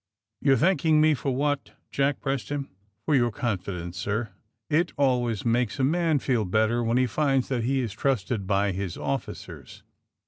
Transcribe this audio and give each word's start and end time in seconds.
^^You^re 0.43 0.57
thanking 0.57 0.99
me 0.99 1.13
for 1.13 1.29
what?" 1.35 1.73
Jack 1.91 2.21
pressed 2.21 2.49
him. 2.49 2.69
'^For 3.07 3.15
your 3.15 3.29
confidence, 3.31 3.99
sir. 3.99 4.31
It 4.67 4.93
always 4.97 5.45
makes 5.45 5.77
a 5.77 5.83
man 5.83 6.17
feel 6.17 6.43
better 6.43 6.83
when 6.83 6.97
he 6.97 7.05
finds 7.05 7.49
that 7.49 7.65
he 7.65 7.81
is 7.81 7.93
trusted 7.93 8.47
by 8.47 8.71
his 8.71 8.97
officers." 8.97 9.83